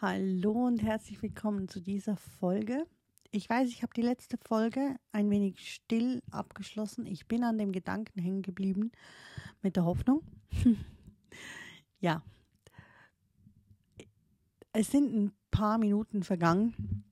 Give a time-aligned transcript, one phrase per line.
[0.00, 2.86] Hallo und herzlich willkommen zu dieser Folge.
[3.32, 7.04] Ich weiß, ich habe die letzte Folge ein wenig still abgeschlossen.
[7.04, 8.92] Ich bin an dem Gedanken hängen geblieben
[9.60, 10.22] mit der Hoffnung.
[12.00, 12.22] ja.
[14.72, 17.02] Es sind ein paar Minuten vergangen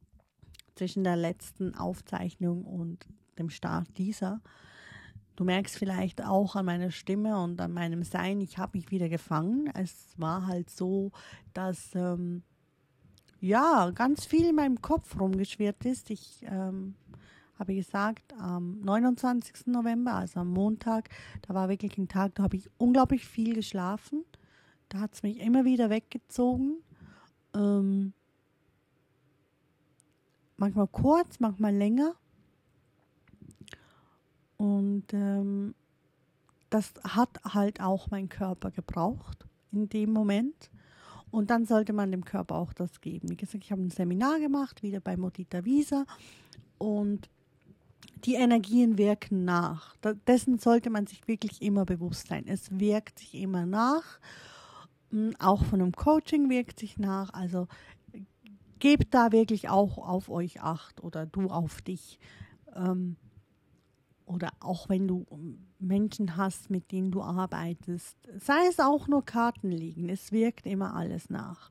[0.77, 4.41] zwischen der letzten Aufzeichnung und dem Start dieser.
[5.35, 9.09] Du merkst vielleicht auch an meiner Stimme und an meinem Sein, ich habe mich wieder
[9.09, 9.73] gefangen.
[9.75, 11.11] Es war halt so,
[11.53, 12.45] dass ähm,
[13.41, 16.11] ja ganz viel in meinem Kopf rumgeschwirrt ist.
[16.11, 16.95] Ich ähm,
[17.59, 19.67] habe gesagt, am 29.
[19.67, 21.09] November, also am Montag,
[21.47, 24.25] da war wirklich ein Tag, da habe ich unglaublich viel geschlafen.
[24.89, 26.77] Da hat es mich immer wieder weggezogen.
[27.55, 28.13] Ähm,
[30.57, 32.15] manchmal kurz, manchmal länger.
[34.57, 35.75] Und ähm,
[36.71, 40.71] das hat halt auch mein Körper gebraucht in dem Moment.
[41.31, 43.31] Und dann sollte man dem Körper auch das geben.
[43.31, 46.05] Wie gesagt, ich habe ein Seminar gemacht, wieder bei Modita Visa.
[46.79, 47.29] Und
[48.25, 49.97] die Energien wirken nach.
[50.27, 52.45] dessen sollte man sich wirklich immer bewusst sein.
[52.47, 54.19] Es wirkt sich immer nach.
[55.11, 57.33] Hm, auch von einem Coaching wirkt sich nach.
[57.33, 57.69] Also
[58.79, 62.19] gebt da wirklich auch auf euch acht oder du auf dich.
[62.75, 63.17] Ähm,
[64.25, 65.25] oder auch wenn du
[65.79, 70.95] Menschen hast, mit denen du arbeitest, sei es auch nur Karten liegen, es wirkt immer
[70.95, 71.71] alles nach.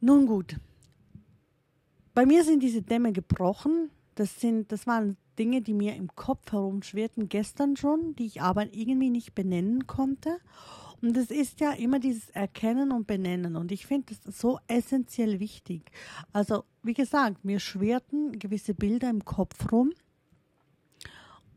[0.00, 0.56] Nun gut,
[2.14, 3.90] bei mir sind diese Dämme gebrochen.
[4.14, 8.74] Das, sind, das waren Dinge, die mir im Kopf herumschwirrten gestern schon, die ich aber
[8.74, 10.38] irgendwie nicht benennen konnte.
[11.00, 13.54] Und es ist ja immer dieses Erkennen und Benennen.
[13.54, 15.92] Und ich finde das so essentiell wichtig.
[16.32, 19.92] Also, wie gesagt, mir schwirrten gewisse Bilder im Kopf rum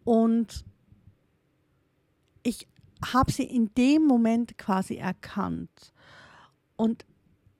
[0.03, 0.63] und
[2.43, 2.67] ich
[3.13, 5.93] habe sie in dem Moment quasi erkannt.
[6.75, 7.05] Und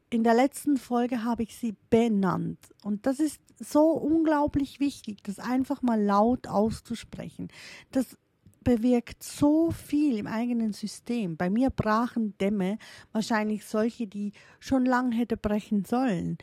[0.10, 2.60] in der letzten Folge habe ich sie benannt.
[2.84, 7.48] Und das ist so unglaublich wichtig, das einfach mal laut auszusprechen.
[7.92, 8.18] Das
[8.64, 11.38] bewirkt so viel im eigenen System.
[11.38, 12.78] Bei mir brachen Dämme,
[13.12, 16.38] wahrscheinlich solche, die schon lang hätte brechen sollen,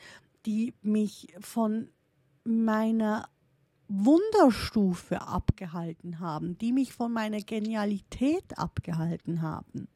[0.46, 1.88] die mich von
[2.44, 3.28] meiner
[3.88, 9.88] Wunderstufe abgehalten haben, die mich von meiner Genialität abgehalten haben.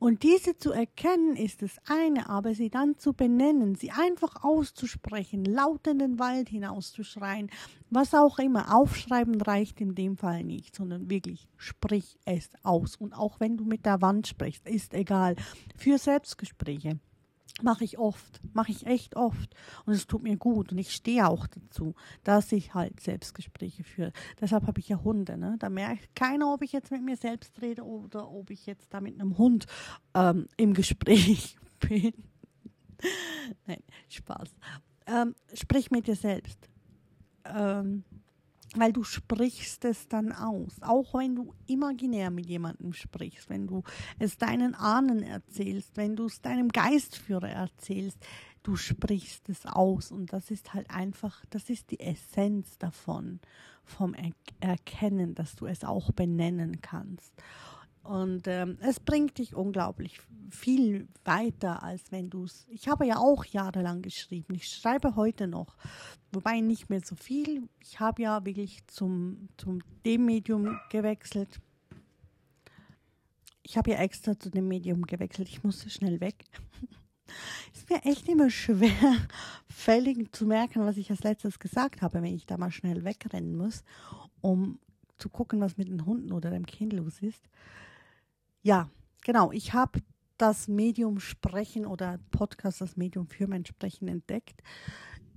[0.00, 5.44] Und diese zu erkennen ist das eine, aber sie dann zu benennen, sie einfach auszusprechen,
[5.44, 7.50] laut in den Wald hinauszuschreien,
[7.90, 8.74] was auch immer.
[8.74, 12.96] Aufschreiben reicht in dem Fall nicht, sondern wirklich sprich es aus.
[12.96, 15.36] Und auch wenn du mit der Wand sprichst, ist egal.
[15.76, 16.98] Für Selbstgespräche
[17.62, 19.54] Mache ich oft, mache ich echt oft.
[19.84, 20.72] Und es tut mir gut.
[20.72, 21.94] Und ich stehe auch dazu,
[22.24, 24.12] dass ich halt Selbstgespräche führe.
[24.40, 25.36] Deshalb habe ich ja Hunde.
[25.36, 25.56] Ne?
[25.58, 29.00] Da merkt keiner, ob ich jetzt mit mir selbst rede oder ob ich jetzt da
[29.00, 29.66] mit einem Hund
[30.14, 32.12] ähm, im Gespräch bin.
[33.66, 34.48] Nein, Spaß.
[35.06, 36.68] Ähm, sprich mit dir selbst.
[37.44, 38.04] Ähm,
[38.76, 43.82] weil du sprichst es dann aus, auch wenn du imaginär mit jemandem sprichst, wenn du
[44.18, 48.18] es deinen Ahnen erzählst, wenn du es deinem Geistführer erzählst,
[48.62, 53.40] du sprichst es aus und das ist halt einfach, das ist die Essenz davon,
[53.84, 54.14] vom
[54.60, 57.32] Erkennen, dass du es auch benennen kannst.
[58.02, 62.66] Und ähm, es bringt dich unglaublich viel weiter, als wenn du es.
[62.68, 64.54] Ich habe ja auch jahrelang geschrieben.
[64.54, 65.76] Ich schreibe heute noch,
[66.32, 67.68] wobei nicht mehr so viel.
[67.80, 71.60] Ich habe ja wirklich zum, zum dem Medium gewechselt.
[73.62, 75.48] Ich habe ja extra zu dem Medium gewechselt.
[75.48, 76.44] Ich musste schnell weg.
[77.72, 79.16] Ist mir echt immer schwer,
[79.68, 83.56] fällig zu merken, was ich als letztes gesagt habe, wenn ich da mal schnell wegrennen
[83.56, 83.84] muss,
[84.40, 84.80] um
[85.18, 87.48] zu gucken, was mit den Hunden oder dem Kind los ist.
[88.62, 88.90] Ja,
[89.24, 89.52] genau.
[89.52, 90.00] Ich habe
[90.36, 94.62] das Medium Sprechen oder Podcast, das Medium für mein Sprechen entdeckt.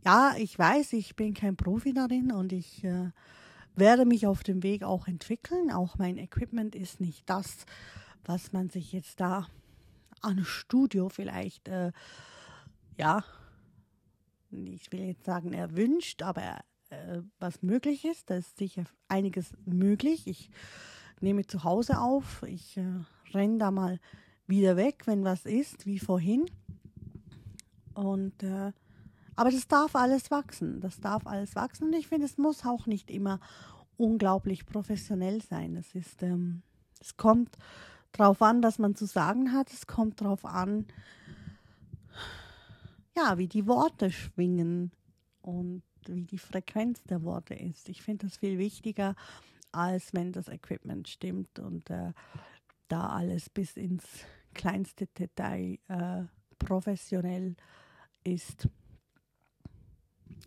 [0.05, 3.11] Ja, ich weiß, ich bin kein Profi darin und ich äh,
[3.75, 5.71] werde mich auf dem Weg auch entwickeln.
[5.71, 7.65] Auch mein Equipment ist nicht das,
[8.25, 9.47] was man sich jetzt da
[10.21, 11.91] an Studio vielleicht, äh,
[12.97, 13.23] ja,
[14.51, 16.59] ich will jetzt sagen erwünscht, aber
[16.89, 18.29] äh, was möglich ist.
[18.29, 20.27] Da ist sicher einiges möglich.
[20.27, 20.49] Ich
[21.23, 22.43] nehme zu Hause auf.
[22.43, 22.85] Ich äh,
[23.33, 23.99] renne da mal
[24.45, 26.45] wieder weg, wenn was ist, wie vorhin.
[27.93, 28.71] Und äh,
[29.35, 30.79] aber das darf alles wachsen.
[30.79, 31.85] Das darf alles wachsen.
[31.85, 33.39] Und ich finde, es muss auch nicht immer
[33.97, 35.75] unglaublich professionell sein.
[35.75, 36.61] Es ist, ähm,
[36.99, 37.57] es kommt
[38.11, 39.71] darauf an, dass man zu sagen hat.
[39.71, 40.85] Es kommt darauf an,
[43.15, 44.91] ja, wie die Worte schwingen
[45.41, 47.89] und wie die Frequenz der Worte ist.
[47.89, 49.15] Ich finde das viel wichtiger,
[49.73, 52.13] als wenn das Equipment stimmt und äh,
[52.87, 54.03] da alles bis ins
[54.53, 56.23] kleinste Detail äh,
[56.59, 57.55] professionell
[58.23, 58.67] ist.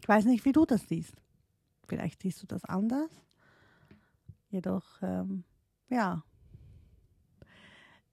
[0.01, 1.15] Ich weiß nicht, wie du das siehst.
[1.87, 3.11] Vielleicht siehst du das anders.
[4.49, 5.45] Jedoch, ähm,
[5.89, 6.23] ja,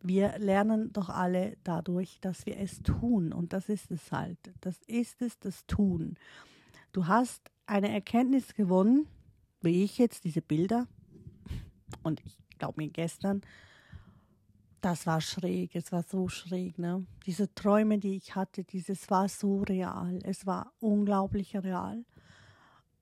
[0.03, 3.31] wir lernen doch alle dadurch, dass wir es tun.
[3.31, 4.37] Und das ist es halt.
[4.61, 6.15] Das ist es, das Tun.
[6.91, 9.07] Du hast eine Erkenntnis gewonnen,
[9.61, 10.87] wie ich jetzt diese Bilder.
[12.01, 13.41] Und ich glaube mir gestern,
[14.81, 17.05] das war schräg, es war so schräg, ne?
[17.25, 22.03] Diese Träume, die ich hatte, dieses war so real, es war unglaublich real.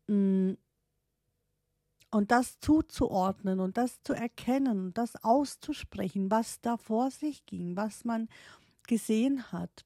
[0.07, 0.51] Mm.
[2.13, 7.77] Und das zuzuordnen und das zu erkennen und das auszusprechen, was da vor sich ging,
[7.77, 8.27] was man
[8.85, 9.85] gesehen hat,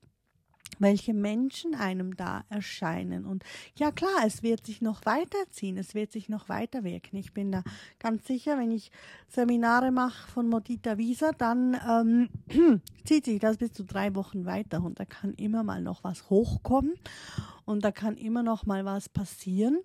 [0.80, 3.26] welche Menschen einem da erscheinen.
[3.26, 3.44] Und
[3.76, 7.18] ja klar, es wird sich noch weiterziehen, es wird sich noch weiter wirken.
[7.18, 7.64] Ich bin da
[8.00, 8.92] ganz sicher, wenn ich
[9.28, 14.84] Seminare mache von Modita Visa, dann ähm, zieht sich das bis zu drei Wochen weiter
[14.84, 16.94] und da kann immer mal noch was hochkommen
[17.66, 19.80] und da kann immer noch mal was passieren.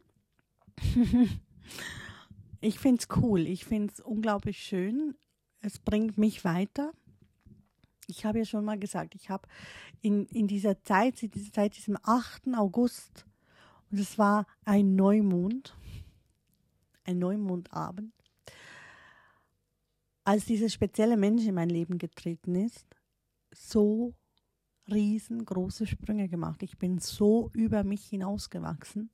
[2.60, 5.14] ich finde es cool, ich finde es unglaublich schön.
[5.62, 6.92] Es bringt mich weiter
[8.10, 9.48] ich habe ja schon mal gesagt, ich habe
[10.02, 11.18] in, in dieser Zeit,
[11.54, 12.54] seit diesem 8.
[12.56, 13.26] August,
[13.90, 15.74] und es war ein Neumond,
[17.04, 18.12] ein Neumondabend,
[20.24, 22.86] als dieser spezielle Mensch in mein Leben getreten ist,
[23.52, 24.14] so
[24.90, 26.62] riesengroße Sprünge gemacht.
[26.62, 29.10] Ich bin so über mich hinausgewachsen.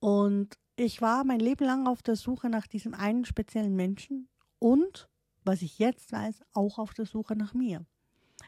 [0.00, 4.28] Und ich war mein Leben lang auf der Suche nach diesem einen speziellen Menschen
[4.58, 5.08] und
[5.48, 7.84] was ich jetzt weiß, auch auf der Suche nach mir.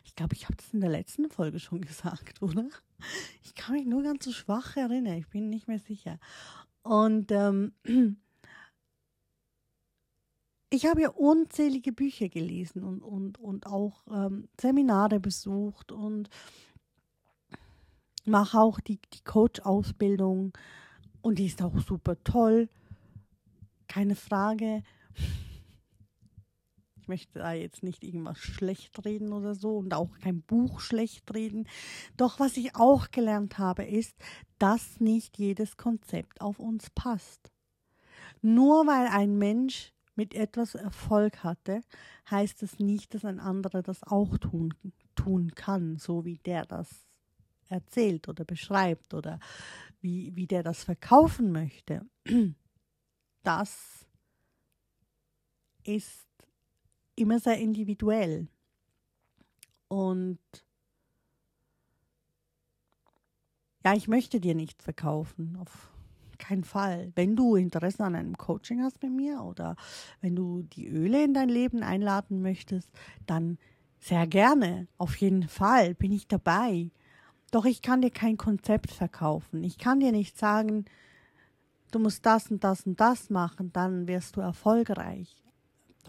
[0.05, 2.69] Ich glaube, ich habe das in der letzten Folge schon gesagt, oder?
[3.43, 6.19] Ich kann mich nur ganz so schwach erinnern, ich bin nicht mehr sicher.
[6.83, 7.73] Und ähm,
[10.71, 16.29] ich habe ja unzählige Bücher gelesen und, und, und auch ähm, Seminare besucht und
[18.27, 20.53] mache auch die, die Coach-Ausbildung
[21.23, 22.69] und die ist auch super toll.
[23.89, 24.83] Keine Frage
[27.11, 31.69] möchte da jetzt nicht irgendwas schlecht reden oder so und auch kein Buch schlecht reden.
[32.17, 34.15] Doch was ich auch gelernt habe, ist,
[34.59, 37.51] dass nicht jedes Konzept auf uns passt.
[38.41, 41.81] Nur weil ein Mensch mit etwas Erfolg hatte,
[42.31, 44.73] heißt es nicht, dass ein anderer das auch tun,
[45.17, 47.05] tun kann, so wie der das
[47.69, 49.41] erzählt oder beschreibt oder
[50.01, 52.07] wie, wie der das verkaufen möchte.
[53.43, 54.07] Das
[55.83, 56.30] ist
[57.21, 58.49] immer sehr individuell.
[59.89, 60.39] Und
[63.85, 65.91] ja, ich möchte dir nichts verkaufen, auf
[66.39, 67.13] keinen Fall.
[67.15, 69.77] Wenn du Interesse an einem Coaching hast bei mir oder
[70.21, 72.91] wenn du die Öle in dein Leben einladen möchtest,
[73.27, 73.59] dann
[74.01, 76.91] sehr gerne, auf jeden Fall bin ich dabei.
[77.51, 79.63] Doch ich kann dir kein Konzept verkaufen.
[79.63, 80.87] Ich kann dir nicht sagen,
[81.91, 85.37] du musst das und das und das machen, dann wirst du erfolgreich.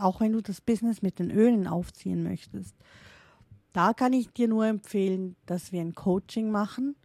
[0.02, 2.76] Auch wenn du das Business mit den Ölen aufziehen möchtest.
[3.72, 6.96] Da kann ich dir nur empfehlen, dass wir ein Coaching machen,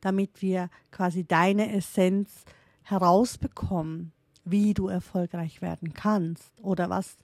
[0.00, 2.44] damit wir quasi deine Essenz
[2.82, 4.12] herausbekommen,
[4.44, 7.16] wie du erfolgreich werden kannst oder was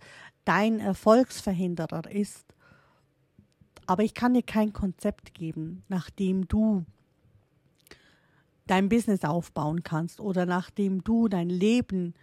[0.44, 2.55] dein Erfolgsverhinderer ist.
[3.87, 6.85] Aber ich kann dir kein Konzept geben, nachdem du
[8.69, 12.14] dein Business aufbauen kannst oder nachdem du dein Leben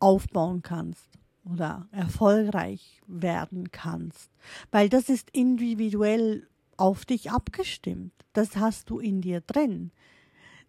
[0.00, 4.30] aufbauen kannst oder erfolgreich werden kannst,
[4.70, 8.12] weil das ist individuell auf dich abgestimmt.
[8.32, 9.92] Das hast du in dir drin.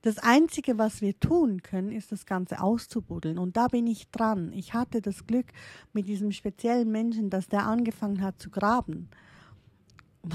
[0.01, 3.37] Das Einzige, was wir tun können, ist das Ganze auszubuddeln.
[3.37, 4.51] Und da bin ich dran.
[4.51, 5.47] Ich hatte das Glück
[5.93, 9.09] mit diesem speziellen Menschen, dass der angefangen hat zu graben.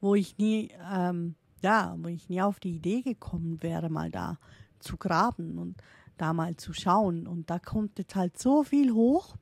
[0.00, 4.38] wo ich nie, ähm, ja, wo ich nie auf die Idee gekommen wäre, mal da
[4.80, 5.58] zu graben.
[5.58, 5.76] Und
[6.18, 7.26] da mal zu schauen.
[7.26, 9.36] Und da kommt jetzt halt so viel hoch,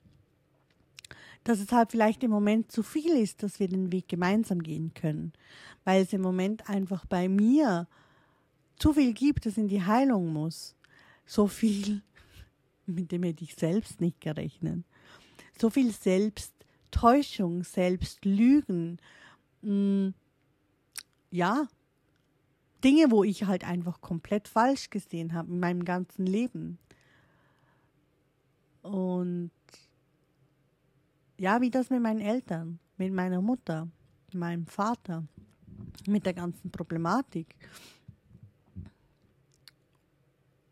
[1.45, 4.95] dass es halt vielleicht im Moment zu viel ist, dass wir den Weg gemeinsam gehen
[4.95, 5.33] können.
[5.85, 7.89] Weil es im Moment einfach bei mir
[8.79, 10.75] zu viel gibt, das in die Heilung muss.
[11.27, 12.03] So viel,
[12.87, 14.85] mit dem hätte ich selbst nicht gerechnet.
[15.61, 18.99] So viel Selbsttäuschung, Selbstlügen.
[19.63, 20.09] Mm,
[21.31, 21.69] ja,
[22.83, 26.79] Dinge, wo ich halt einfach komplett falsch gesehen habe in meinem ganzen Leben.
[28.83, 29.51] Und
[31.39, 33.89] ja, wie das mit meinen Eltern, mit meiner Mutter,
[34.33, 35.25] meinem Vater,
[36.07, 37.55] mit der ganzen Problematik.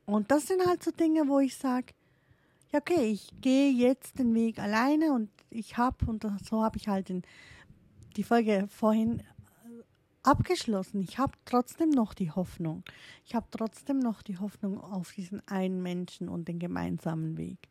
[0.07, 1.93] Und das sind halt so Dinge, wo ich sage,
[2.73, 6.89] ja, okay, ich gehe jetzt den Weg alleine und ich habe, und so habe ich
[6.89, 7.23] halt in
[8.17, 9.23] die Folge vorhin
[10.23, 11.01] abgeschlossen.
[11.01, 12.85] Ich habe trotzdem noch die Hoffnung.
[13.25, 17.69] Ich habe trotzdem noch die Hoffnung auf diesen einen Menschen und den gemeinsamen Weg.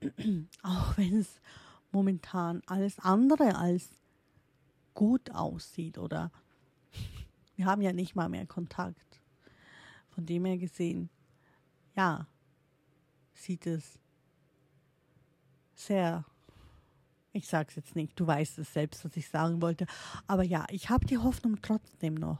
[0.62, 1.40] Auch wenn es
[1.92, 3.90] momentan alles andere als
[4.94, 6.30] gut aussieht oder
[7.56, 9.20] wir haben ja nicht mal mehr Kontakt.
[10.08, 11.10] Von dem her gesehen,
[11.94, 12.26] ja,
[13.34, 13.98] sieht es
[15.74, 16.24] sehr
[17.32, 19.86] ich sage es jetzt nicht, du weißt es selbst, was ich sagen wollte.
[20.26, 22.38] Aber ja, ich habe die Hoffnung trotzdem noch,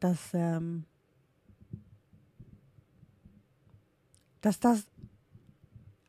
[0.00, 0.84] dass, ähm,
[4.40, 4.86] dass das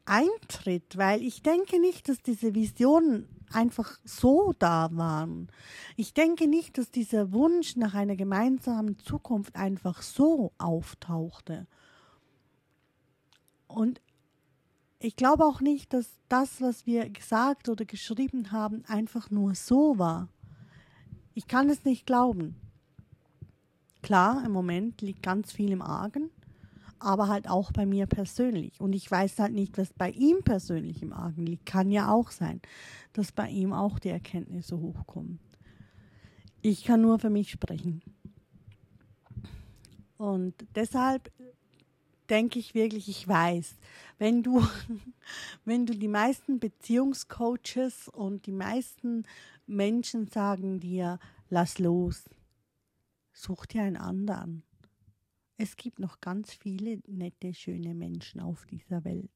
[0.06, 5.50] eintritt, weil ich denke nicht, dass diese Visionen einfach so da waren.
[5.96, 11.68] Ich denke nicht, dass dieser Wunsch nach einer gemeinsamen Zukunft einfach so auftauchte.
[13.68, 14.02] Und
[15.00, 19.98] ich glaube auch nicht, dass das, was wir gesagt oder geschrieben haben, einfach nur so
[19.98, 20.28] war.
[21.34, 22.56] Ich kann es nicht glauben.
[24.02, 26.30] Klar, im Moment liegt ganz viel im Argen,
[27.00, 28.80] aber halt auch bei mir persönlich.
[28.82, 31.66] Und ich weiß halt nicht, was bei ihm persönlich im Argen liegt.
[31.66, 32.62] Kann ja auch sein,
[33.14, 35.40] dass bei ihm auch die Erkenntnisse hochkommen.
[36.62, 38.02] Ich kann nur für mich sprechen.
[40.18, 41.32] Und deshalb
[42.30, 43.76] denke ich wirklich, ich weiß,
[44.18, 44.66] wenn du,
[45.66, 49.24] wenn du die meisten Beziehungscoaches und die meisten
[49.66, 51.20] Menschen sagen dir,
[51.50, 52.30] lass los,
[53.34, 54.64] such dir einen anderen.
[55.58, 59.30] Es gibt noch ganz viele nette, schöne Menschen auf dieser Welt.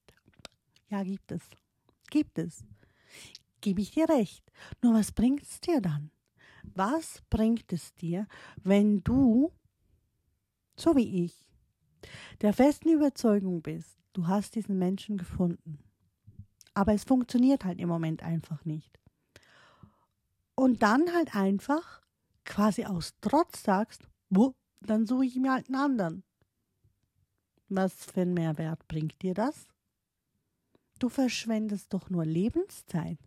[0.89, 1.41] Ja, gibt es.
[2.09, 2.63] Gibt es.
[3.61, 4.43] Gebe ich dir recht.
[4.81, 6.11] Nur was bringt es dir dann?
[6.63, 8.27] Was bringt es dir,
[8.63, 9.51] wenn du,
[10.77, 11.35] so wie ich,
[12.41, 15.79] der festen Überzeugung bist, du hast diesen Menschen gefunden.
[16.73, 18.99] Aber es funktioniert halt im Moment einfach nicht.
[20.55, 22.01] Und dann halt einfach
[22.45, 26.23] quasi aus Trotz sagst, wo, dann suche ich mir halt einen anderen.
[27.69, 29.67] Was für einen Mehrwert bringt dir das?
[30.99, 33.17] Du verschwendest doch nur Lebenszeit.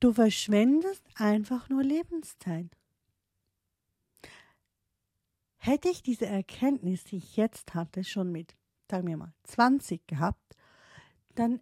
[0.00, 2.70] Du verschwendest einfach nur Lebenszeit.
[5.64, 8.56] Hätte ich diese Erkenntnis, die ich jetzt hatte, schon mit,
[8.90, 10.56] sagen wir mal, 20 gehabt,
[11.36, 11.60] dann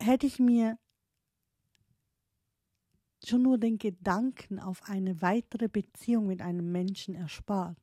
[0.00, 0.78] hätte ich mir
[3.22, 7.76] schon nur den Gedanken auf eine weitere Beziehung mit einem Menschen erspart.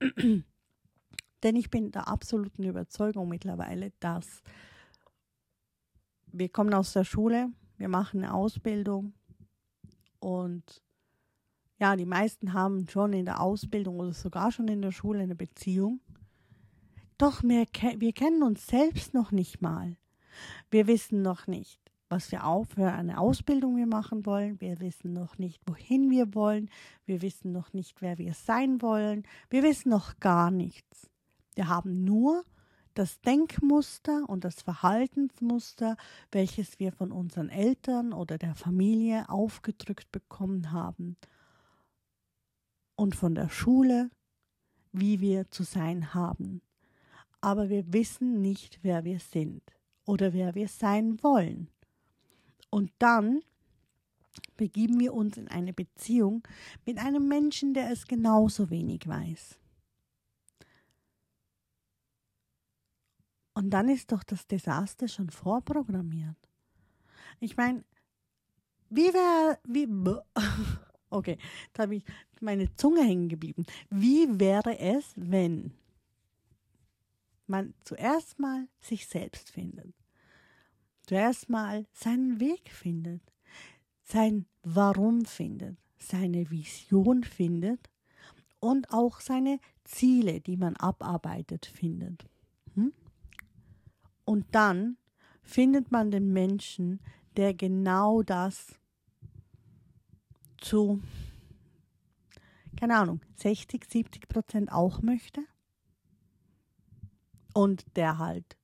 [0.00, 4.42] Denn ich bin der absoluten Überzeugung mittlerweile, dass
[6.28, 9.12] wir kommen aus der Schule, wir machen eine Ausbildung
[10.20, 10.82] und
[11.78, 15.34] ja, die meisten haben schon in der Ausbildung oder sogar schon in der Schule eine
[15.34, 16.00] Beziehung.
[17.18, 17.66] Doch wir,
[17.98, 19.96] wir kennen uns selbst noch nicht mal.
[20.70, 24.60] Wir wissen noch nicht, was wir auch für eine Ausbildung wir machen wollen.
[24.60, 26.70] Wir wissen noch nicht, wohin wir wollen.
[27.06, 29.24] Wir wissen noch nicht, wer wir sein wollen.
[29.50, 31.10] Wir wissen noch gar nichts.
[31.54, 32.44] Wir haben nur
[32.94, 35.96] das Denkmuster und das Verhaltensmuster,
[36.30, 41.16] welches wir von unseren Eltern oder der Familie aufgedrückt bekommen haben
[42.96, 44.10] und von der Schule,
[44.92, 46.62] wie wir zu sein haben.
[47.40, 49.62] Aber wir wissen nicht, wer wir sind
[50.06, 51.68] oder wer wir sein wollen.
[52.70, 53.42] Und dann
[54.56, 56.46] begeben wir uns in eine Beziehung
[56.86, 59.58] mit einem Menschen, der es genauso wenig weiß.
[63.54, 66.36] Und dann ist doch das Desaster schon vorprogrammiert.
[67.38, 67.84] Ich meine,
[68.90, 69.86] wie wäre, wie,
[71.14, 71.38] Okay,
[71.72, 72.04] da habe ich
[72.40, 73.64] meine Zunge hängen geblieben.
[73.88, 75.72] Wie wäre es, wenn
[77.46, 79.94] man zuerst mal sich selbst findet,
[81.06, 83.22] zuerst mal seinen Weg findet,
[84.02, 87.90] sein Warum findet, seine Vision findet
[88.58, 92.26] und auch seine Ziele, die man abarbeitet, findet.
[92.74, 92.92] Hm?
[94.24, 94.96] Und dann
[95.42, 97.00] findet man den Menschen,
[97.36, 98.80] der genau das
[100.64, 101.02] zu,
[102.76, 105.42] keine Ahnung, 60, 70 Prozent auch möchte.
[107.52, 108.56] Und der halt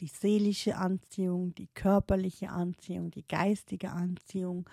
[0.00, 4.68] die seelische Anziehung, die körperliche Anziehung, die geistige Anziehung.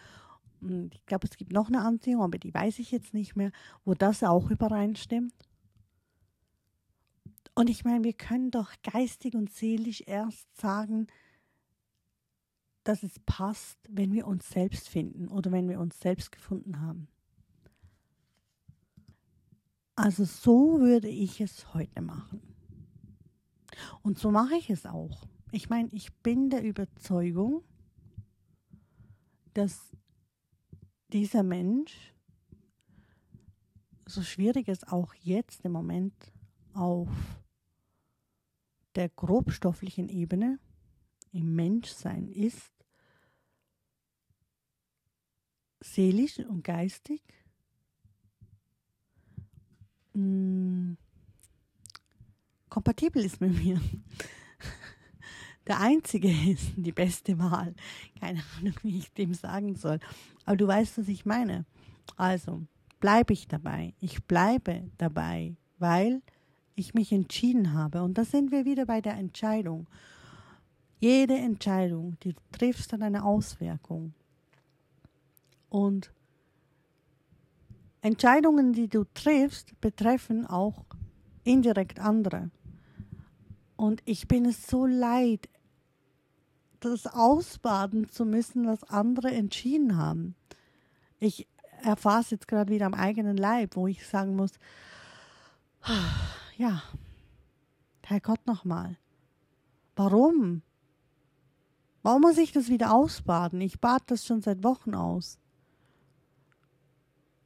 [0.59, 3.51] Und ich glaube, es gibt noch eine Anziehung, aber die weiß ich jetzt nicht mehr,
[3.85, 5.35] wo das auch übereinstimmt.
[7.53, 11.07] Und ich meine, wir können doch geistig und seelisch erst sagen,
[12.89, 17.07] dass es passt, wenn wir uns selbst finden oder wenn wir uns selbst gefunden haben.
[19.95, 22.41] Also so würde ich es heute machen.
[24.01, 25.27] Und so mache ich es auch.
[25.51, 27.63] Ich meine, ich bin der Überzeugung,
[29.53, 29.95] dass
[31.13, 32.15] dieser Mensch
[34.07, 36.33] so schwierig es auch jetzt im Moment
[36.73, 37.09] auf
[38.95, 40.57] der grobstofflichen Ebene
[41.31, 42.78] im Menschsein ist,
[45.81, 47.21] seelisch und geistig,
[50.13, 50.93] mm,
[52.69, 53.81] kompatibel ist mit mir.
[55.67, 57.75] Der einzige ist die beste Wahl.
[58.19, 59.99] Keine Ahnung, wie ich dem sagen soll.
[60.45, 61.65] Aber du weißt, was ich meine.
[62.15, 62.65] Also,
[62.99, 63.93] bleibe ich dabei.
[63.99, 66.21] Ich bleibe dabei, weil
[66.75, 68.01] ich mich entschieden habe.
[68.01, 69.87] Und da sind wir wieder bei der Entscheidung.
[70.99, 74.13] Jede Entscheidung, die du triffst, hat eine Auswirkung.
[75.69, 76.11] Und
[78.01, 80.85] Entscheidungen, die du triffst, betreffen auch
[81.43, 82.49] indirekt andere.
[83.75, 85.47] Und ich bin es so leid,
[86.79, 90.35] das ausbaden zu müssen, was andere entschieden haben.
[91.19, 91.47] Ich
[91.81, 94.51] erfahre es jetzt gerade wieder am eigenen Leib, wo ich sagen muss,
[96.57, 96.83] ja,
[98.03, 98.97] Herrgott nochmal,
[99.95, 100.61] warum?
[102.01, 103.61] Warum muss ich das wieder ausbaden?
[103.61, 105.37] Ich bad das schon seit Wochen aus.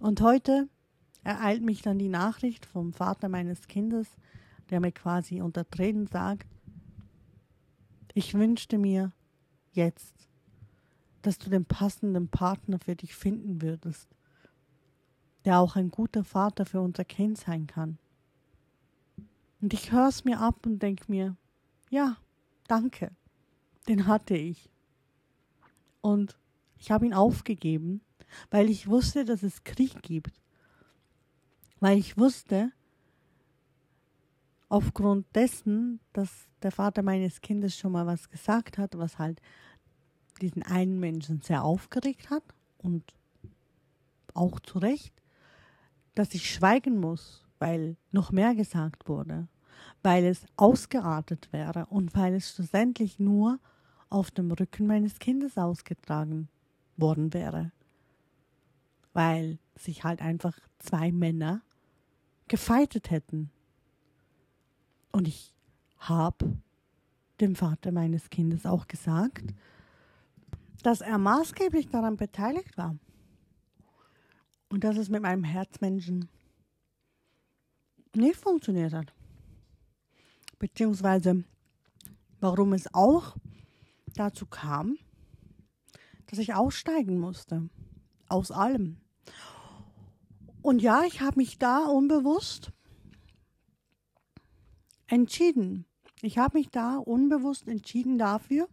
[0.02, 0.68] Und heute
[1.24, 4.08] ereilt mich dann die Nachricht vom Vater meines Kindes,
[4.70, 6.48] der mir quasi unter Tränen sagt,
[8.14, 9.12] ich wünschte mir
[9.72, 10.14] jetzt,
[11.22, 14.10] dass du den passenden Partner für dich finden würdest,
[15.46, 17.98] der auch ein guter Vater für unser Kind sein kann.
[19.62, 21.38] Und ich höre es mir ab und denke mir,
[21.90, 22.18] ja,
[22.68, 23.12] danke,
[23.88, 24.70] den hatte ich.
[26.02, 26.38] Und
[26.78, 28.02] ich habe ihn aufgegeben,
[28.50, 30.34] weil ich wusste, dass es Krieg gibt.
[31.80, 32.72] Weil ich wusste,
[34.74, 39.40] aufgrund dessen, dass der Vater meines Kindes schon mal was gesagt hat, was halt
[40.42, 42.44] diesen einen Menschen sehr aufgeregt hat
[42.80, 43.04] und
[44.34, 45.14] auch zu Recht,
[46.16, 49.48] dass ich schweigen muss, weil noch mehr gesagt wurde,
[50.02, 53.60] weil es ausgeartet wäre und weil es schlussendlich nur
[54.10, 56.50] auf dem Rücken meines Kindes ausgetragen
[56.98, 57.72] worden wäre,
[59.14, 61.62] weil sich halt einfach zwei Männer
[62.48, 63.52] gefeitet hätten
[65.12, 65.54] und ich
[65.98, 66.58] habe
[67.40, 69.54] dem Vater meines Kindes auch gesagt,
[70.82, 72.98] dass er maßgeblich daran beteiligt war.
[74.70, 76.28] Und dass es mit meinem Herzmenschen
[78.16, 79.14] nicht funktioniert hat.
[80.58, 81.44] Beziehungsweise
[82.40, 83.38] warum es auch
[84.16, 84.98] dazu kam,
[86.26, 87.70] dass ich aussteigen musste.
[88.28, 88.98] Aus allem.
[90.62, 92.72] Und ja, ich habe mich da unbewusst
[95.08, 95.86] entschieden.
[96.22, 98.70] Ich habe mich da unbewusst entschieden dafür,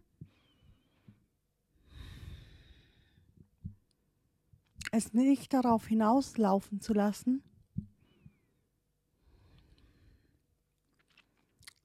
[4.91, 7.43] es nicht darauf hinauslaufen zu lassen,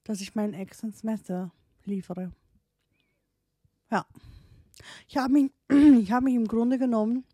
[0.05, 1.53] dass ich meinen Ex ins Messer
[1.85, 2.33] liefere.
[3.91, 4.07] Ja.
[5.09, 5.53] Ich habe mich,
[6.13, 7.25] hab mich im Grunde genommen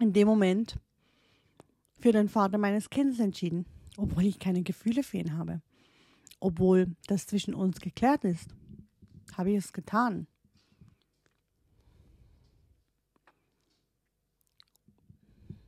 [0.00, 0.78] in dem Moment
[2.00, 5.60] für den Vater meines Kindes entschieden, obwohl ich keine Gefühle für ihn habe
[6.40, 8.48] obwohl das zwischen uns geklärt ist,
[9.36, 10.26] habe ich es getan.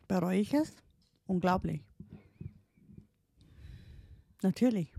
[0.08, 0.74] Bereue ich es?
[1.26, 1.82] Unglaublich.
[4.42, 4.92] Natürlich.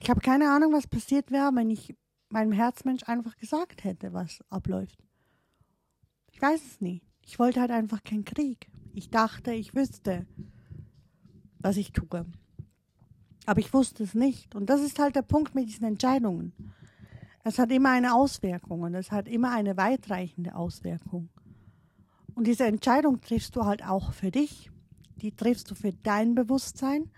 [0.00, 1.94] Ich habe keine Ahnung, was passiert wäre, wenn ich
[2.28, 4.98] meinem Herzmensch einfach gesagt hätte, was abläuft.
[6.32, 7.02] Ich weiß es nie.
[7.24, 8.68] Ich wollte halt einfach keinen Krieg.
[8.94, 10.26] Ich dachte, ich wüsste,
[11.58, 12.26] was ich tue.
[13.46, 14.54] Aber ich wusste es nicht.
[14.54, 16.52] Und das ist halt der Punkt mit diesen Entscheidungen.
[17.44, 21.28] Es hat immer eine Auswirkung und es hat immer eine weitreichende Auswirkung.
[22.34, 24.70] Und diese Entscheidung triffst du halt auch für dich.
[25.16, 27.10] Die triffst du für dein Bewusstsein,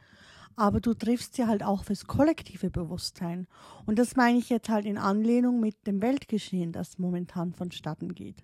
[0.56, 3.46] aber du triffst sie halt auch fürs kollektive Bewusstsein.
[3.86, 8.42] Und das meine ich jetzt halt in Anlehnung mit dem Weltgeschehen, das momentan vonstatten geht.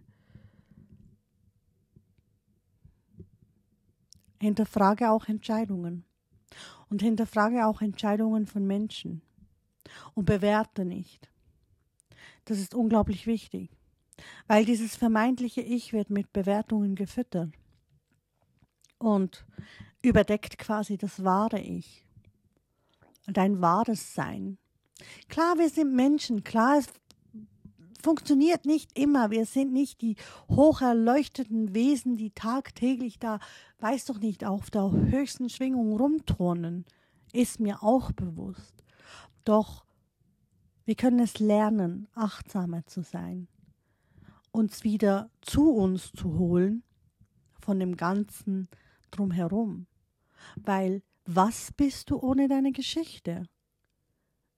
[4.40, 6.04] Hinterfrage auch Entscheidungen.
[6.88, 9.22] Und hinterfrage auch Entscheidungen von Menschen.
[10.14, 11.30] Und bewerte nicht.
[12.44, 13.70] Das ist unglaublich wichtig,
[14.46, 17.50] weil dieses vermeintliche Ich wird mit Bewertungen gefüttert.
[18.98, 19.46] Und
[20.02, 22.04] überdeckt quasi das wahre Ich,
[23.26, 24.58] dein wahres Sein.
[25.28, 26.88] Klar, wir sind Menschen, klar, es
[28.00, 29.30] funktioniert nicht immer.
[29.30, 30.16] Wir sind nicht die
[30.48, 33.38] hocherleuchteten Wesen, die tagtäglich da,
[33.78, 36.84] weiß doch nicht, auf der höchsten Schwingung rumturnen.
[37.32, 38.84] Ist mir auch bewusst.
[39.44, 39.84] Doch
[40.84, 43.46] wir können es lernen, achtsamer zu sein,
[44.50, 46.82] uns wieder zu uns zu holen,
[47.60, 48.68] von dem ganzen
[49.12, 49.86] drumherum.
[50.56, 53.44] Weil was bist du ohne deine Geschichte?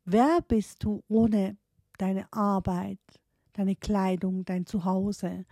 [0.05, 1.59] Wer bist du ohne
[1.99, 2.99] deine Arbeit,
[3.53, 5.45] deine Kleidung, dein Zuhause,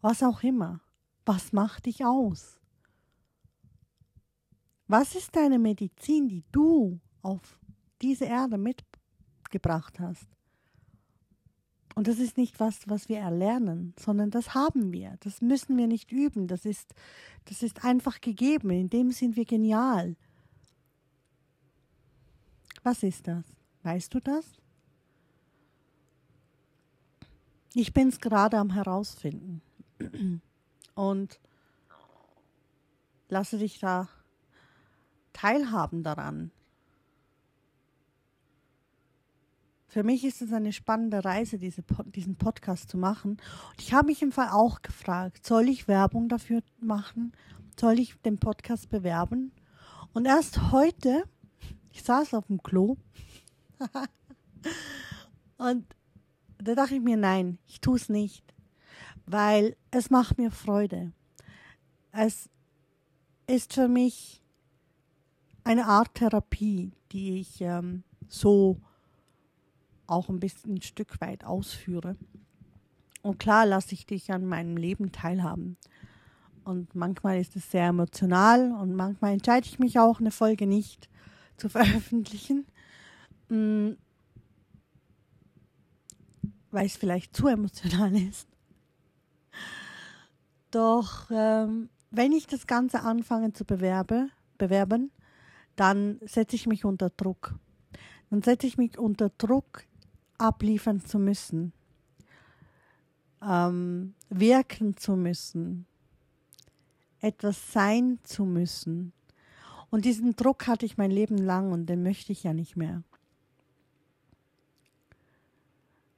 [0.00, 0.80] was auch immer?
[1.24, 2.60] Was macht dich aus?
[4.86, 7.58] Was ist deine Medizin, die du auf
[8.02, 10.28] diese Erde mitgebracht hast?
[11.94, 15.16] Und das ist nicht was, was wir erlernen, sondern das haben wir.
[15.20, 16.48] Das müssen wir nicht üben.
[16.48, 16.92] Das ist,
[17.44, 18.70] das ist einfach gegeben.
[18.70, 20.16] In dem sind wir genial.
[22.82, 23.44] Was ist das?
[23.84, 24.44] Weißt du das?
[27.74, 29.60] Ich bin es gerade am herausfinden.
[30.94, 31.40] Und
[33.28, 34.08] lasse dich da
[35.32, 36.52] teilhaben daran.
[39.88, 43.32] Für mich ist es eine spannende Reise, diese, diesen Podcast zu machen.
[43.70, 47.32] Und ich habe mich im Fall auch gefragt, soll ich Werbung dafür machen?
[47.78, 49.52] Soll ich den Podcast bewerben?
[50.12, 51.24] Und erst heute,
[51.92, 52.96] ich saß auf dem Klo
[55.58, 55.86] und
[56.64, 58.54] da dachte ich mir, nein, ich tue es nicht,
[59.26, 61.12] weil es macht mir Freude.
[62.12, 62.48] Es
[63.46, 64.42] ist für mich
[65.64, 68.80] eine Art Therapie, die ich ähm, so
[70.06, 72.16] auch ein bisschen ein Stück weit ausführe.
[73.22, 75.76] Und klar lasse ich dich an meinem Leben teilhaben.
[76.64, 81.08] Und manchmal ist es sehr emotional und manchmal entscheide ich mich auch, eine Folge nicht
[81.56, 82.66] zu veröffentlichen,
[83.48, 83.92] mm,
[86.74, 88.48] weil es vielleicht zu emotional ist.
[90.70, 95.10] Doch ähm, wenn ich das Ganze anfange zu bewerbe, bewerben,
[95.76, 97.54] dann setze ich mich unter Druck.
[98.30, 99.84] Dann setze ich mich unter Druck,
[100.38, 101.72] abliefern zu müssen,
[103.40, 105.86] ähm, wirken zu müssen,
[107.20, 109.12] etwas sein zu müssen.
[109.90, 113.02] Und diesen Druck hatte ich mein Leben lang und den möchte ich ja nicht mehr.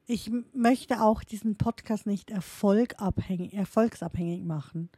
[0.06, 4.88] Ich möchte auch diesen Podcast nicht erfolgabhängig, erfolgsabhängig machen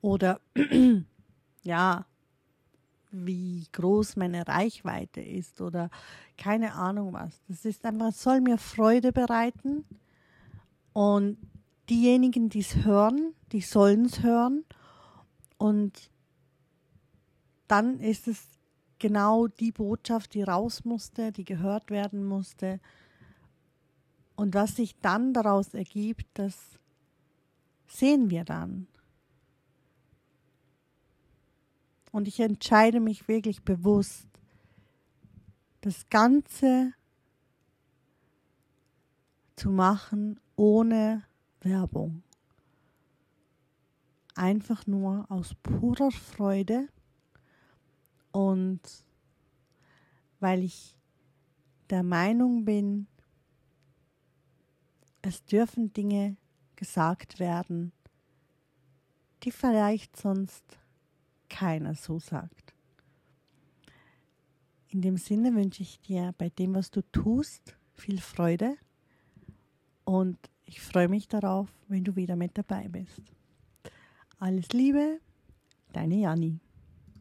[0.00, 0.40] oder
[1.62, 2.04] ja,
[3.12, 5.88] wie groß meine Reichweite ist oder
[6.36, 7.40] keine Ahnung was.
[7.48, 9.84] Das ist einfach, soll mir Freude bereiten
[10.92, 11.38] und
[11.88, 14.64] diejenigen, die es hören, die sollen es hören
[15.58, 16.10] und
[17.68, 18.42] dann ist es
[18.98, 22.80] genau die Botschaft, die raus musste, die gehört werden musste.
[24.40, 26.56] Und was sich dann daraus ergibt, das
[27.86, 28.86] sehen wir dann.
[32.10, 34.26] Und ich entscheide mich wirklich bewusst,
[35.82, 36.94] das Ganze
[39.56, 41.22] zu machen ohne
[41.60, 42.22] Werbung.
[44.36, 46.88] Einfach nur aus purer Freude
[48.32, 48.80] und
[50.38, 50.96] weil ich
[51.90, 53.06] der Meinung bin,
[55.22, 56.36] es dürfen Dinge
[56.76, 57.92] gesagt werden,
[59.42, 60.64] die vielleicht sonst
[61.48, 62.74] keiner so sagt.
[64.88, 68.76] In dem Sinne wünsche ich dir bei dem, was du tust, viel Freude
[70.04, 73.22] und ich freue mich darauf, wenn du wieder mit dabei bist.
[74.38, 75.20] Alles Liebe,
[75.92, 76.60] deine Janni.